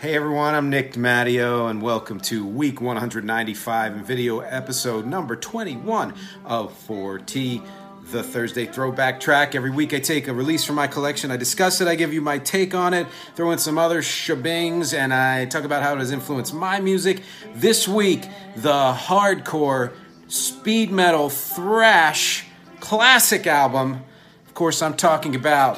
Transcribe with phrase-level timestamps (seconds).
[0.00, 6.14] Hey everyone, I'm Nick DiMatteo, and welcome to week 195 and video episode number 21
[6.44, 7.66] of 4T,
[8.12, 9.56] the Thursday throwback track.
[9.56, 12.20] Every week I take a release from my collection, I discuss it, I give you
[12.20, 15.98] my take on it, throw in some other shebangs, and I talk about how it
[15.98, 17.24] has influenced my music.
[17.56, 18.22] This week,
[18.54, 19.94] the hardcore,
[20.28, 22.46] speed metal, thrash,
[22.78, 24.04] classic album.
[24.46, 25.76] Of course, I'm talking about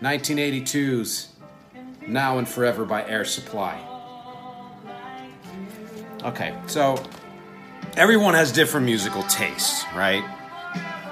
[0.00, 1.31] 1982's
[2.06, 3.80] now and Forever by Air Supply.
[6.22, 7.02] Okay, so
[7.96, 10.22] everyone has different musical tastes, right?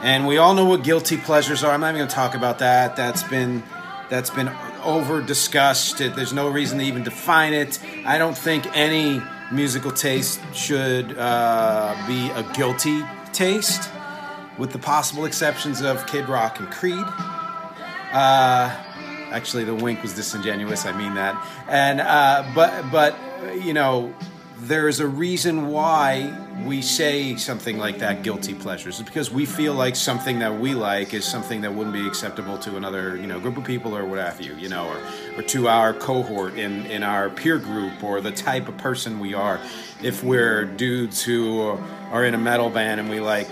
[0.02, 1.72] And we all know what guilty pleasures are.
[1.72, 2.96] I'm not even going to talk about that.
[2.96, 3.62] That's been
[4.08, 4.50] that's been
[4.84, 5.98] over discussed.
[5.98, 7.78] There's no reason to even define it.
[8.06, 9.20] I don't think any
[9.52, 13.90] musical taste should uh, be a guilty taste,
[14.58, 17.04] with the possible exceptions of Kid Rock and Creed.
[18.12, 18.76] Uh,
[19.30, 20.86] Actually, the wink was disingenuous.
[20.86, 21.34] I mean that.
[21.68, 23.16] And uh, but but
[23.62, 24.14] you know,
[24.62, 26.36] there is a reason why
[26.66, 30.74] we say something like that guilty pleasures it's because we feel like something that we
[30.74, 34.04] like is something that wouldn't be acceptable to another you know group of people or
[34.04, 38.04] what have you you know or, or to our cohort in in our peer group
[38.04, 39.58] or the type of person we are
[40.02, 41.78] if we're dudes who
[42.10, 43.50] are in a metal band and we like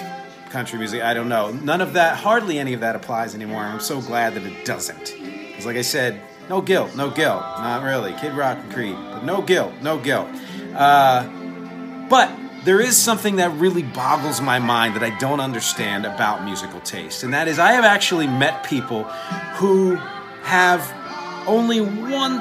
[0.51, 3.81] country music i don't know none of that hardly any of that applies anymore i'm
[3.81, 5.15] so glad that it doesn't
[5.59, 7.43] because, like I said, no guilt, no guilt.
[7.43, 8.13] Not really.
[8.13, 8.95] Kid Rock and Creed.
[8.95, 10.29] But no guilt, no guilt.
[10.73, 11.29] Uh,
[12.09, 12.31] but
[12.65, 17.25] there is something that really boggles my mind that I don't understand about musical taste.
[17.25, 19.03] And that is, I have actually met people
[19.57, 19.97] who
[20.45, 20.95] have
[21.49, 22.41] only one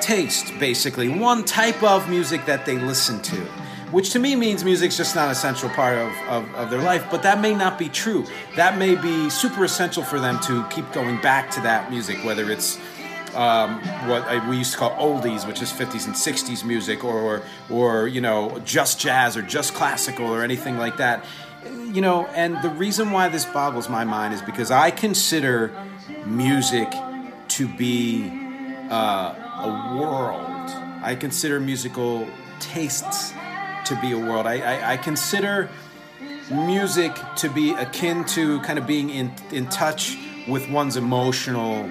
[0.00, 3.46] taste, basically, one type of music that they listen to
[3.90, 7.06] which to me means music's just not an essential part of, of, of, their life,
[7.10, 8.26] but that may not be true.
[8.56, 12.50] That may be super essential for them to keep going back to that music, whether
[12.50, 12.78] it's
[13.34, 18.08] um, what we used to call oldies, which is 50s and 60s music, or, or,
[18.08, 21.24] you know, just jazz or just classical or anything like that.
[21.64, 25.72] You know, and the reason why this boggles my mind is because I consider
[26.24, 26.92] music
[27.48, 28.30] to be
[28.90, 30.70] uh, a world.
[31.02, 32.26] I consider musical
[32.58, 33.32] tastes
[33.86, 34.46] to be a world.
[34.46, 35.68] I, I, I consider
[36.50, 40.16] music to be akin to kind of being in, in touch
[40.48, 41.90] with one's emotional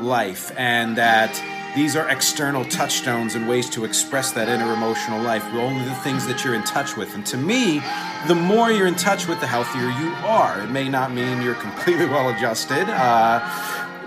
[0.00, 1.32] life, and that
[1.76, 5.44] these are external touchstones and ways to express that inner emotional life.
[5.52, 7.14] Only the things that you're in touch with.
[7.14, 7.82] And to me,
[8.26, 10.62] the more you're in touch with, the healthier you are.
[10.62, 13.40] It may not mean you're completely well adjusted, uh,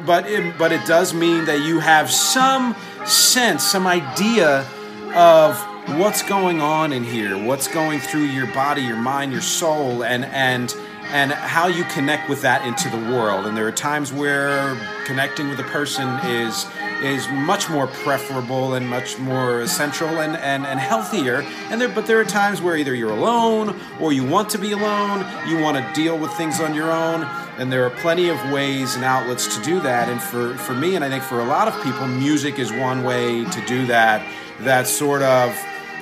[0.06, 2.76] but it, but it does mean that you have some
[3.06, 4.66] sense, some idea
[5.14, 10.04] of what's going on in here, what's going through your body, your mind, your soul,
[10.04, 10.76] and and
[11.12, 13.48] and how you connect with that into the world.
[13.48, 16.68] And there are times where connecting with a person is
[17.04, 21.42] is much more preferable and much more essential and, and, and healthier.
[21.70, 24.74] And there, but there are times where either you're alone or you want to be
[24.74, 27.24] alone, you want to deal with things on your own.
[27.58, 30.10] And there are plenty of ways and outlets to do that.
[30.10, 33.04] And for, for me, and I think for a lot of people, music is one
[33.04, 34.26] way to do that.
[34.62, 35.58] That sort of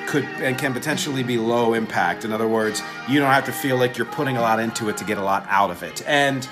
[0.08, 2.26] could and can potentially be low impact.
[2.26, 4.98] In other words, you don't have to feel like you're putting a lot into it
[4.98, 6.04] to get a lot out of it.
[6.08, 6.48] And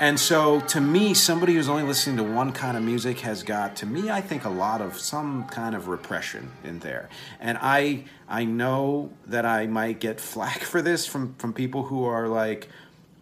[0.00, 3.76] and so to me, somebody who's only listening to one kind of music has got
[3.76, 7.08] to me, I think a lot of some kind of repression in there.
[7.38, 12.04] And I I know that I might get flack for this from from people who
[12.04, 12.68] are like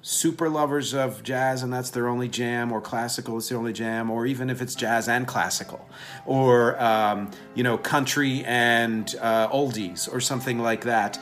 [0.02, 4.10] super lovers of jazz and that's their only jam, or classical is their only jam,
[4.10, 5.88] or even if it's jazz and classical,
[6.26, 11.18] or um, you know country and uh, oldies or something like that.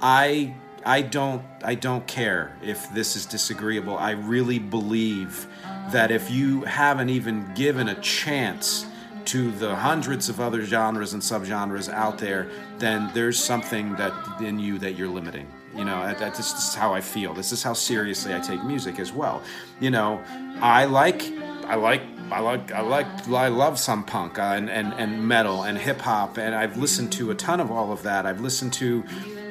[0.00, 0.54] I
[0.86, 3.98] I don't I don't care if this is disagreeable.
[3.98, 5.46] I really believe
[5.90, 8.86] that if you haven't even given a chance
[9.26, 14.58] to the hundreds of other genres and subgenres out there, then there's something that in
[14.58, 15.48] you that you're limiting.
[15.76, 17.34] You know, that's just how I feel.
[17.34, 19.42] This is how seriously I take music as well.
[19.80, 20.22] You know,
[20.60, 21.22] I like,
[21.66, 25.62] I like I like I like I love some punk uh, and, and, and metal
[25.62, 28.24] and hip hop and I've listened to a ton of all of that.
[28.24, 29.04] I've listened to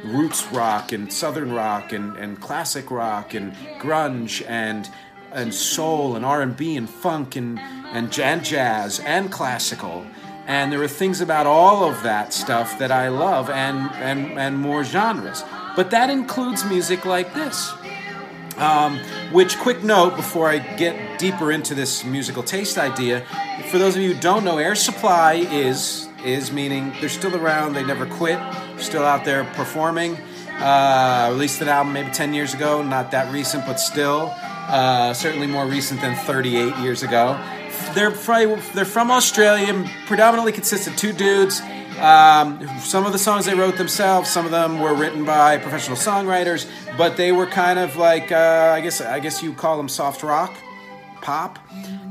[0.03, 4.89] roots rock and southern rock and, and classic rock and grunge and
[5.31, 10.05] and soul and R&B and funk and and, and jazz and classical.
[10.45, 14.57] And there are things about all of that stuff that I love and and and
[14.57, 15.43] more genres.
[15.75, 17.73] But that includes music like this.
[18.57, 18.99] Um,
[19.31, 23.25] which, quick note before I get deeper into this musical taste idea,
[23.71, 27.73] for those of you who don't know, Air Supply is is meaning they're still around,
[27.73, 28.39] they never quit,
[28.77, 30.17] still out there performing.
[30.59, 34.33] Uh, released an album maybe 10 years ago, not that recent, but still
[34.69, 37.37] uh, certainly more recent than 38 years ago.
[37.93, 41.61] They're from, they're from Australia, predominantly consists of two dudes.
[42.03, 45.95] Um, some of the songs they wrote themselves, some of them were written by professional
[45.95, 49.87] songwriters, but they were kind of like uh, I guess I guess you call them
[49.87, 50.53] soft rock,
[51.21, 51.59] pop.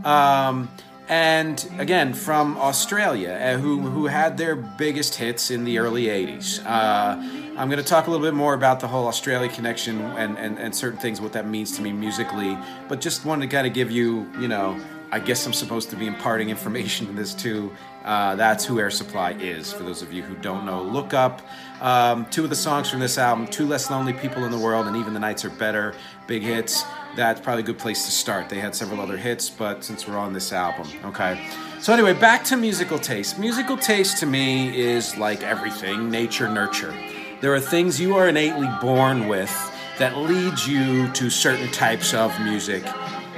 [0.07, 0.71] Um,
[1.09, 6.65] and again from Australia, uh, who who had their biggest hits in the early '80s.
[6.65, 10.39] Uh, I'm going to talk a little bit more about the whole Australia connection and,
[10.39, 12.57] and, and certain things, what that means to me musically.
[12.89, 14.81] But just wanted to kind of give you, you know,
[15.13, 17.71] I guess I'm supposed to be imparting information to this too.
[18.03, 19.71] Uh, that's who Air Supply is.
[19.71, 21.43] For those of you who don't know, look up
[21.83, 24.87] um, two of the songs from this album Two Less Lonely People in the World
[24.87, 25.95] and Even the Nights Are Better.
[26.27, 26.85] Big hits.
[27.15, 28.49] That's probably a good place to start.
[28.49, 31.47] They had several other hits, but since we're on this album, okay.
[31.79, 33.39] So, anyway, back to musical taste.
[33.39, 36.95] Musical taste to me is like everything nature, nurture.
[37.43, 39.53] There are things you are innately born with
[39.99, 42.83] that lead you to certain types of music.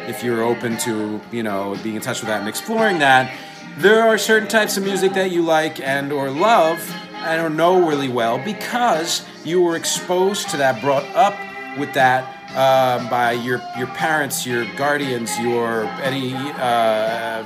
[0.08, 3.34] If you're open to, you know, being in touch with that and exploring that,
[3.78, 6.78] there are certain types of music that you like and or love
[7.14, 11.36] and or know really well because you were exposed to that, brought up
[11.78, 17.42] with that um, by your your parents, your guardians, your any uh,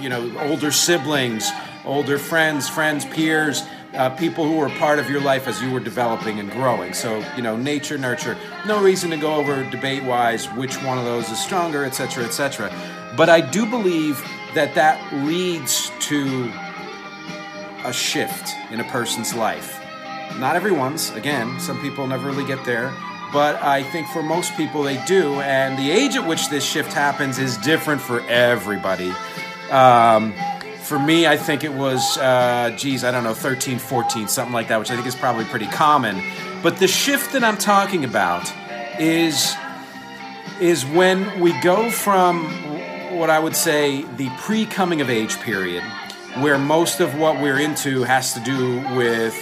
[0.00, 1.48] you know older siblings,
[1.84, 3.62] older friends, friends, peers,
[3.98, 6.94] uh, people who were part of your life as you were developing and growing.
[6.94, 8.36] So, you know, nature, nurture.
[8.64, 12.72] No reason to go over debate wise which one of those is stronger, etc., etc.
[13.16, 14.24] But I do believe
[14.54, 16.50] that that leads to
[17.84, 19.84] a shift in a person's life.
[20.38, 22.94] Not everyone's, again, some people never really get there,
[23.32, 25.40] but I think for most people they do.
[25.40, 29.12] And the age at which this shift happens is different for everybody.
[29.72, 30.32] Um,
[30.88, 34.68] for me, I think it was, uh, geez, I don't know, 13, 14, something like
[34.68, 36.22] that, which I think is probably pretty common.
[36.62, 38.50] But the shift that I'm talking about
[38.98, 39.54] is
[40.60, 42.46] is when we go from
[43.16, 45.84] what I would say the pre coming of age period,
[46.38, 49.38] where most of what we're into has to do with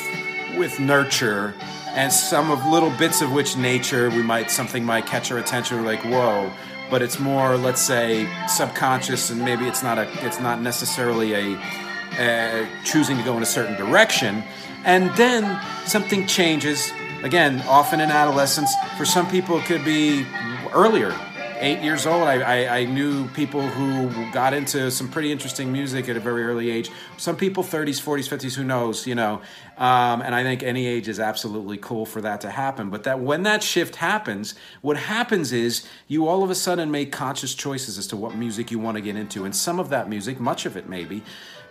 [0.58, 1.54] with nurture
[1.90, 5.76] and some of little bits of which nature we might something might catch our attention
[5.76, 6.50] we're like whoa
[6.90, 11.60] but it's more let's say subconscious and maybe it's not a it's not necessarily a,
[12.18, 14.42] a choosing to go in a certain direction.
[14.84, 16.92] And then something changes.
[17.22, 20.26] Again often in adolescence for some people it could be
[20.72, 21.14] earlier
[21.58, 26.08] eight years old, I, I, I, knew people who got into some pretty interesting music
[26.08, 26.90] at a very early age.
[27.16, 29.40] Some people 30s, 40s, 50s, who knows, you know.
[29.76, 32.90] Um, and I think any age is absolutely cool for that to happen.
[32.90, 37.12] But that when that shift happens, what happens is you all of a sudden make
[37.12, 39.44] conscious choices as to what music you want to get into.
[39.44, 41.22] And some of that music, much of it maybe,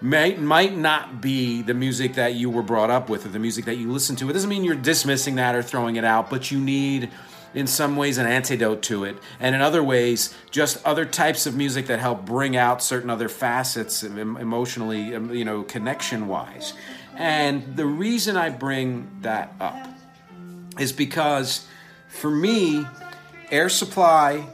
[0.02, 3.66] may, might not be the music that you were brought up with or the music
[3.66, 4.30] that you listen to.
[4.30, 7.10] It doesn't mean you're dismissing that or throwing it out, but you need
[7.56, 11.56] in some ways an antidote to it, and in other ways, just other types of
[11.56, 16.74] music that help bring out certain other facets emotionally, you know, connection wise.
[17.16, 19.88] And the reason I bring that up
[20.78, 21.66] is because
[22.10, 22.86] for me,
[23.50, 24.46] Air Supply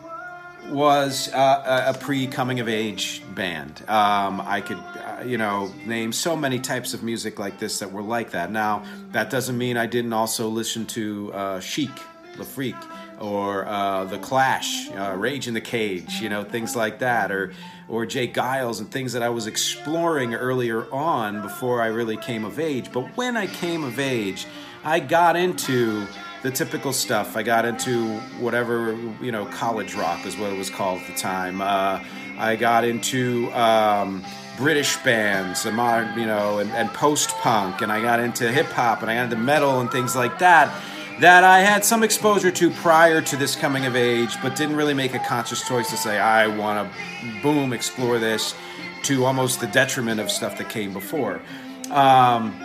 [0.69, 3.81] was uh, a pre coming of age band.
[3.87, 7.91] Um, I could, uh, you know, name so many types of music like this that
[7.91, 8.51] were like that.
[8.51, 11.89] Now, that doesn't mean I didn't also listen to uh, Chic
[12.37, 12.75] Le Freak,
[13.19, 17.53] or uh, The Clash, uh, Rage in the Cage, you know, things like that, or
[17.87, 18.27] or J.
[18.29, 22.89] Geils and things that I was exploring earlier on before I really came of age.
[22.91, 24.47] But when I came of age,
[24.85, 26.07] I got into
[26.41, 27.35] the typical stuff.
[27.35, 31.15] I got into whatever you know, college rock is what it was called at the
[31.15, 31.61] time.
[31.61, 32.01] Uh,
[32.37, 34.23] I got into um,
[34.57, 39.11] British bands, you know, and, and post punk, and I got into hip hop, and
[39.11, 40.73] I got into metal and things like that
[41.19, 44.93] that I had some exposure to prior to this coming of age, but didn't really
[44.93, 48.55] make a conscious choice to say, I want to, boom, explore this
[49.03, 51.41] to almost the detriment of stuff that came before.
[51.89, 52.55] Um,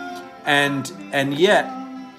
[0.45, 1.71] and, and yet,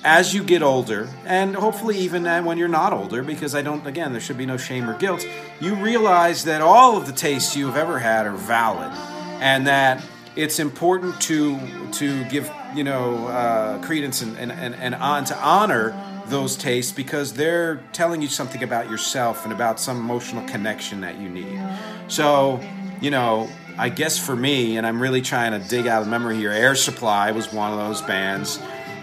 [0.05, 4.13] as you get older, and hopefully even when you're not older, because I don't, again,
[4.13, 5.27] there should be no shame or guilt,
[5.61, 8.93] you realize that all of the tastes you've ever had are valid,
[9.41, 10.05] and that
[10.37, 11.59] it's important to
[11.93, 15.91] to give you know uh, credence and, and, and, and on to honor
[16.31, 21.19] those tastes because they're telling you something about yourself and about some emotional connection that
[21.19, 21.61] you need.
[22.09, 22.61] So,
[23.01, 26.37] you know, I guess for me, and I'm really trying to dig out of memory
[26.37, 28.59] here, Air Supply was one of those bands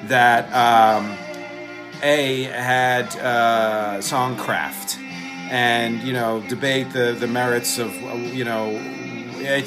[0.08, 1.17] that um,
[2.03, 5.00] A had uh, songcraft
[5.50, 8.72] and, you know, debate the, the merits of, you know,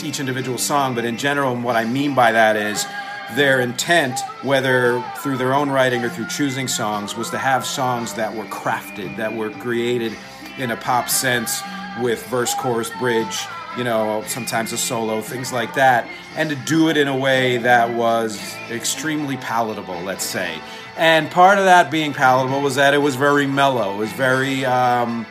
[0.02, 2.84] each individual song, but in general, what I mean by that is
[3.36, 8.14] their intent, whether through their own writing or through choosing songs, was to have songs
[8.14, 10.16] that were crafted, that were created
[10.58, 11.62] in a pop sense
[12.00, 16.88] with verse, chorus, bridge, you know, sometimes a solo, things like that, and to do
[16.88, 20.60] it in a way that was extremely palatable, let's say.
[20.96, 24.64] And part of that being palatable was that it was very mellow, it was very
[24.64, 25.26] um,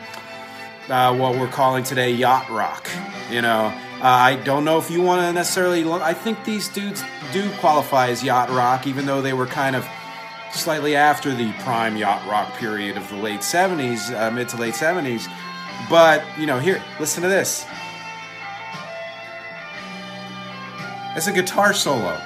[0.88, 2.88] uh, what we're calling today yacht rock,
[3.30, 3.72] you know.
[4.00, 5.84] Uh, I don't know if you want to necessarily.
[5.84, 7.02] I think these dudes
[7.32, 9.84] do qualify as yacht rock, even though they were kind of
[10.52, 14.74] slightly after the prime yacht rock period of the late 70s, uh, mid to late
[14.74, 15.26] 70s.
[15.90, 17.66] But, you know, here, listen to this.
[21.16, 22.20] It's a guitar solo.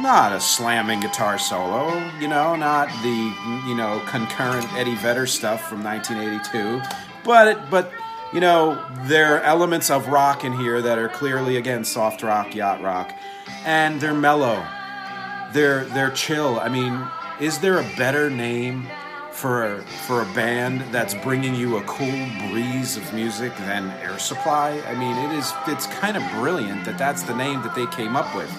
[0.00, 5.68] Not a slamming guitar solo, you know, not the, you know, concurrent Eddie Vedder stuff
[5.68, 6.82] from 1982.
[7.24, 7.92] But, it, but,
[8.32, 12.54] you know, there are elements of rock in here that are clearly, again, soft rock,
[12.54, 13.14] yacht rock,
[13.64, 14.64] and they're mellow.
[15.52, 16.58] They're they're chill.
[16.58, 17.06] I mean,
[17.40, 18.88] is there a better name
[19.30, 24.82] for for a band that's bringing you a cool breeze of music than Air Supply?
[24.88, 28.16] I mean, it is it's kind of brilliant that that's the name that they came
[28.16, 28.50] up with.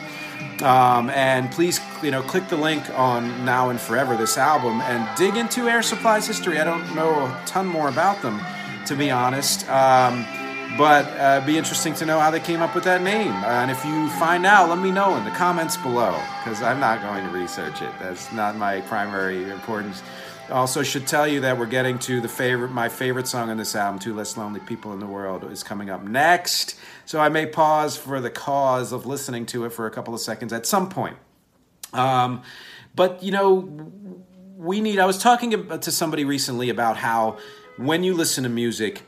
[0.64, 5.08] Um, and please, you know, click the link on Now and Forever, this album, and
[5.18, 6.58] dig into Air Supply's history.
[6.60, 8.42] I don't know a ton more about them
[8.88, 9.67] to be honest.
[9.70, 10.25] Um,
[10.77, 13.32] but uh, be interesting to know how they came up with that name.
[13.32, 16.12] Uh, and if you find out, let me know in the comments below
[16.44, 17.91] because I'm not going to research it.
[18.00, 20.03] That's not my primary importance.
[20.50, 23.75] Also, should tell you that we're getting to the favorite, my favorite song on this
[23.75, 26.75] album, "Two Less Lonely People in the World," is coming up next.
[27.06, 30.22] So I may pause for the cause of listening to it for a couple of
[30.22, 31.17] seconds at some point.
[31.94, 32.44] Um,
[32.96, 33.70] but you know,
[34.56, 35.00] we need.
[35.00, 37.38] I was talking to somebody recently about how
[37.77, 39.03] when you listen to music,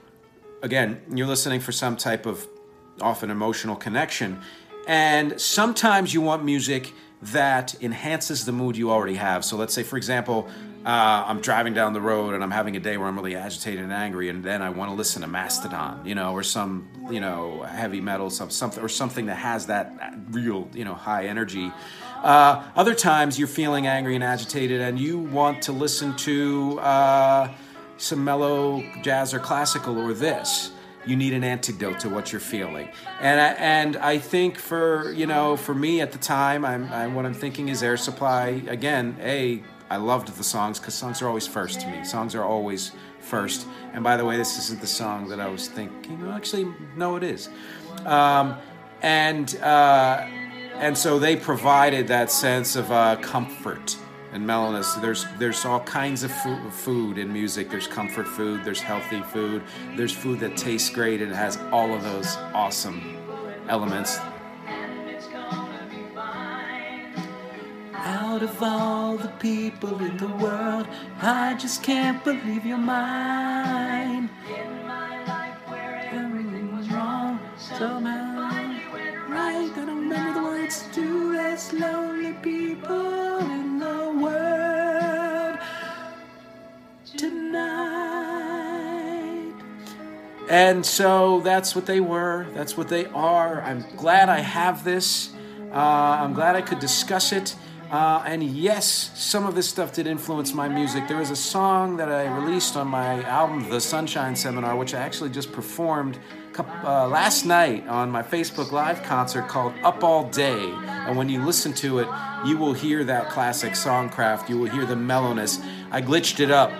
[0.62, 2.48] again, you're listening for some type of
[3.02, 4.40] often emotional connection.
[4.88, 9.44] And sometimes you want music that enhances the mood you already have.
[9.44, 10.48] So let's say, for example,
[10.86, 13.84] uh, I'm driving down the road and I'm having a day where I'm really agitated
[13.84, 17.20] and angry, and then I want to listen to Mastodon, you know, or some, you
[17.20, 21.72] know, heavy metal, some something, or something that has that real, you know, high energy.
[22.24, 26.80] Uh, other times you're feeling angry and agitated, and you want to listen to.
[26.80, 27.50] Uh,
[28.00, 30.72] some mellow jazz or classical or this.
[31.06, 32.90] You need an antidote to what you're feeling.
[33.20, 37.16] And I, and I think for you know for me at the time I'm, I'm
[37.16, 38.62] what I'm thinking is air supply.
[38.68, 42.04] Again a I loved the songs because songs are always first to me.
[42.04, 43.66] Songs are always first.
[43.94, 46.28] And by the way this isn't the song that I was thinking.
[46.30, 47.50] Actually no it is.
[48.06, 48.58] Um,
[49.02, 50.26] and uh,
[50.76, 53.98] and so they provided that sense of uh, comfort
[54.32, 54.94] and mellowness.
[54.96, 57.70] There's there's all kinds of food, in music.
[57.70, 58.64] There's comfort food.
[58.64, 59.64] There's healthy food.
[59.96, 63.18] There's food that tastes great and has all of those awesome
[63.68, 64.20] elements.
[67.94, 70.88] Out of all the people in the world,
[71.22, 74.30] I just can't believe you're mine.
[74.48, 78.82] In my life where everything was wrong, somehow right.
[79.32, 83.69] I don't remember the words to less lonely people
[87.50, 89.54] tonight.
[90.50, 92.48] And so that's what they were.
[92.54, 93.62] That's what they are.
[93.62, 95.32] I'm glad I have this.
[95.72, 97.56] Uh, I'm glad I could discuss it.
[97.92, 101.08] Uh, and yes, some of this stuff did influence my music.
[101.08, 105.00] There was a song that I released on my album, The Sunshine Seminar, which I
[105.00, 106.20] actually just performed
[106.60, 110.72] uh, last night on my Facebook Live concert called Up All Day.
[111.08, 112.08] And when you listen to it,
[112.46, 114.50] you will hear that classic songcraft.
[114.50, 115.60] You will hear the mellowness.
[115.90, 116.72] I glitched it up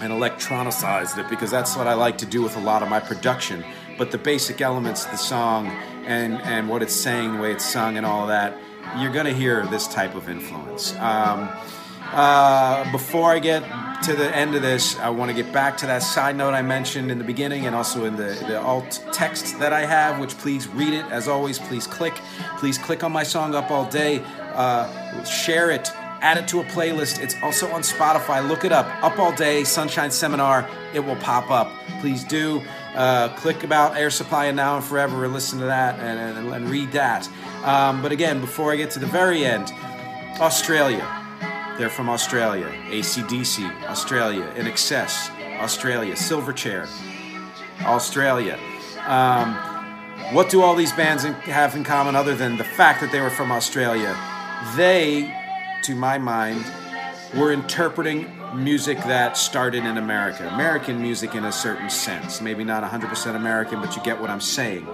[0.00, 3.00] and electronicized it because that's what I like to do with a lot of my
[3.00, 3.64] production.
[3.96, 5.68] But the basic elements the song
[6.06, 8.58] and, and what it's saying, the way it's sung, and all that
[8.98, 10.94] you're to hear this type of influence.
[10.96, 11.48] Um,
[12.12, 13.62] uh, before I get
[14.04, 16.62] to the end of this, I want to get back to that side note I
[16.62, 20.36] mentioned in the beginning and also in the, the alt text that I have, which
[20.38, 21.04] please read it.
[21.06, 22.14] As always, please click.
[22.58, 24.22] Please click on my song Up All Day,
[24.52, 25.90] uh, share it,
[26.24, 27.22] add it to a playlist.
[27.22, 28.46] It's also on Spotify.
[28.48, 28.86] Look it up.
[29.04, 30.66] Up All Day, Sunshine Seminar.
[30.94, 31.70] It will pop up.
[32.00, 32.62] Please do.
[32.94, 36.48] Uh, click about Air Supply and Now and Forever and listen to that and, and,
[36.48, 37.28] and read that.
[37.62, 39.70] Um, but again, before I get to the very end,
[40.40, 41.06] Australia.
[41.76, 42.68] They're from Australia.
[42.88, 44.50] ACDC, Australia.
[44.56, 46.14] INXS, Australia.
[46.14, 46.88] Silverchair,
[47.82, 48.58] Australia.
[49.06, 49.54] Um,
[50.32, 53.30] what do all these bands have in common other than the fact that they were
[53.30, 54.16] from Australia?
[54.76, 55.43] They,
[55.84, 56.64] to my mind,
[57.36, 60.48] were interpreting music that started in America.
[60.48, 62.40] American music in a certain sense.
[62.40, 64.86] Maybe not 100% American, but you get what I'm saying.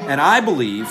[0.00, 0.86] And I believe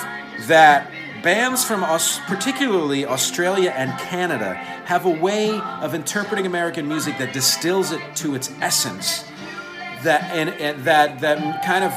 [0.46, 0.90] that
[1.22, 7.32] bands from Aus- particularly Australia and Canada have a way of interpreting American music that
[7.32, 9.24] distills it to its essence.
[10.02, 11.92] That and, and that that kind of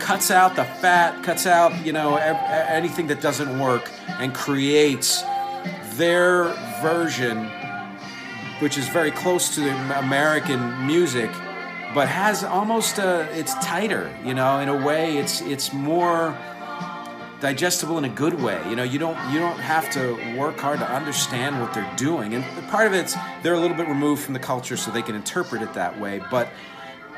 [0.00, 5.22] cuts out the fat, cuts out you know anything that doesn't work, and creates
[6.00, 6.44] their
[6.80, 7.44] version,
[8.60, 11.30] which is very close to the American music,
[11.94, 14.10] but has almost a, it's tighter.
[14.24, 16.36] You know, in a way, it's it's more
[17.40, 18.58] digestible in a good way.
[18.70, 22.34] You know, you don't you don't have to work hard to understand what they're doing,
[22.34, 25.14] and part of it's they're a little bit removed from the culture, so they can
[25.14, 26.22] interpret it that way.
[26.30, 26.48] But,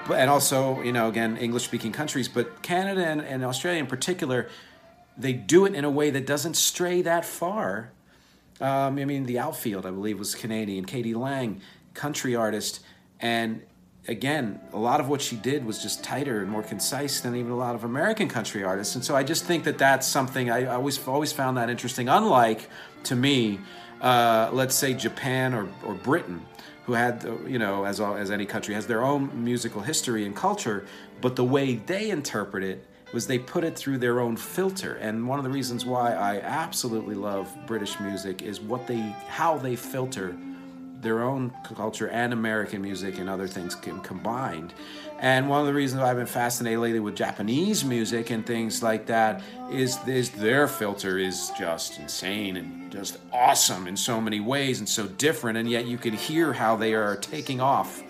[0.09, 3.87] but and also, you know, again, English speaking countries, but Canada and, and Australia in
[3.87, 4.49] particular,
[5.17, 7.93] they do it in a way that doesn't stray that far.
[8.62, 10.85] Um, I mean, the outfield, I believe, was Canadian.
[10.85, 11.14] k.d.
[11.14, 11.61] lang,
[11.95, 12.81] country artist,
[13.21, 13.62] and
[14.09, 17.52] again, a lot of what she did was just tighter and more concise than even
[17.52, 18.95] a lot of American country artists.
[18.95, 22.09] And so I just think that that's something I always always found that interesting.
[22.09, 22.69] Unlike
[23.04, 23.61] to me,
[24.00, 26.45] uh, let's say Japan or, or Britain,
[26.87, 30.87] who had you know as as any country has their own musical history and culture,
[31.21, 34.95] but the way they interpret it was they put it through their own filter.
[34.95, 39.59] And one of the reasons why I absolutely love British music is what they how
[39.59, 40.37] they filter
[41.03, 44.72] their own culture and American music and other things combined.
[45.18, 49.07] And one of the reasons I've been fascinated lately with Japanese music and things like
[49.07, 54.79] that is, is their filter is just insane and just awesome in so many ways
[54.79, 55.59] and so different.
[55.59, 58.03] And yet you can hear how they are taking off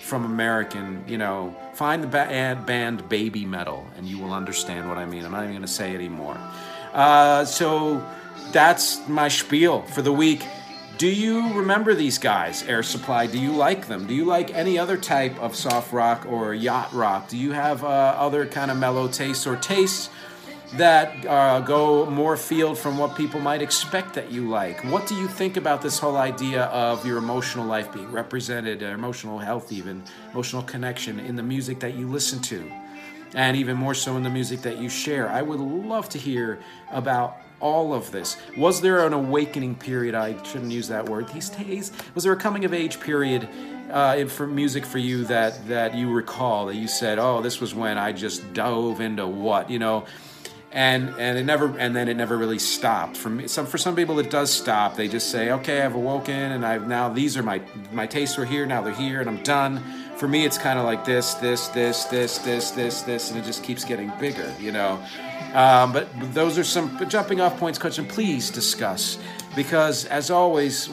[0.00, 5.06] from American, you know, find the band, band Babymetal and you will understand what I
[5.06, 5.24] mean.
[5.24, 6.38] I'm not even going to say anymore.
[6.92, 8.06] Uh, so
[8.52, 10.46] that's my spiel for the week.
[10.98, 13.26] Do you remember these guys, Air Supply?
[13.26, 14.06] Do you like them?
[14.06, 17.28] Do you like any other type of soft rock or yacht rock?
[17.28, 20.10] Do you have uh, other kind of mellow tastes or tastes
[20.76, 24.82] that uh, go more field from what people might expect that you like?
[24.84, 28.86] What do you think about this whole idea of your emotional life being represented, uh,
[28.86, 32.70] emotional health, even emotional connection in the music that you listen to?
[33.34, 35.30] And even more so in the music that you share.
[35.30, 38.36] I would love to hear about all of this?
[38.56, 40.14] Was there an awakening period?
[40.14, 41.92] I shouldn't use that word these days.
[42.14, 43.48] Was there a coming of age period
[43.90, 47.74] uh, for music for you that that you recall that you said, "Oh, this was
[47.74, 50.04] when I just dove into what," you know?
[50.72, 53.16] And and it never and then it never really stopped.
[53.16, 54.96] For me some for some people it does stop.
[54.96, 57.60] They just say okay i've awoken and i've now these are my
[57.92, 59.82] my tastes were here now they're here and i'm done.
[60.16, 63.44] For me it's kind of like this this this this this this this and it
[63.44, 65.02] just keeps getting bigger you know?
[65.54, 69.18] Um, but those are some jumping off points, and please discuss.
[69.54, 70.88] Because, as always,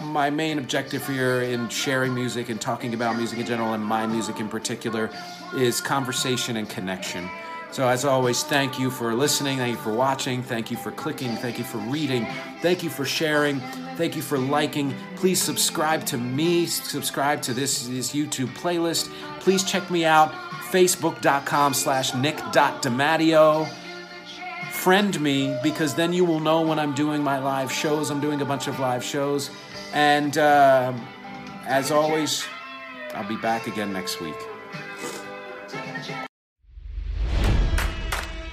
[0.00, 4.06] my main objective here in sharing music and talking about music in general and my
[4.06, 5.10] music in particular
[5.56, 7.28] is conversation and connection.
[7.74, 9.58] So, as always, thank you for listening.
[9.58, 10.44] Thank you for watching.
[10.44, 11.34] Thank you for clicking.
[11.34, 12.24] Thank you for reading.
[12.62, 13.58] Thank you for sharing.
[13.96, 14.94] Thank you for liking.
[15.16, 16.66] Please subscribe to me.
[16.66, 19.12] Subscribe to this, this YouTube playlist.
[19.40, 20.30] Please check me out.
[20.70, 23.68] Facebook.com slash nick.dimatteo
[24.70, 28.08] friend me because then you will know when I'm doing my live shows.
[28.08, 29.50] I'm doing a bunch of live shows.
[29.92, 30.92] And uh,
[31.66, 32.44] as always,
[33.14, 34.36] I'll be back again next week.